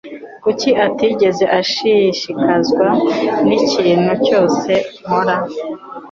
Kuki 0.43 0.69
atigeze 0.85 1.43
ashishikazwa 1.59 2.87
n'ikintu 3.47 4.11
cyose 4.25 4.71
nkora? 5.03 5.35